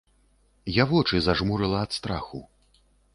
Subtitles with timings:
[0.81, 2.41] Я вочы зажмурыла ад страху.